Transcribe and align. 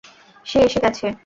সে 0.45 0.59
এসে 0.59 0.79
গেছে। 0.79 1.05